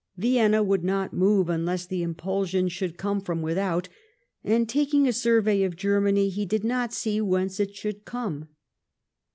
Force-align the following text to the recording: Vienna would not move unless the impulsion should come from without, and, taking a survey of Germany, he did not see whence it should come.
Vienna 0.17 0.63
would 0.63 0.83
not 0.83 1.13
move 1.13 1.47
unless 1.47 1.85
the 1.85 2.01
impulsion 2.01 2.67
should 2.67 2.97
come 2.97 3.21
from 3.21 3.43
without, 3.43 3.87
and, 4.43 4.67
taking 4.67 5.07
a 5.07 5.13
survey 5.13 5.61
of 5.61 5.75
Germany, 5.75 6.27
he 6.29 6.43
did 6.43 6.63
not 6.63 6.91
see 6.91 7.21
whence 7.21 7.59
it 7.59 7.75
should 7.75 8.03
come. 8.03 8.47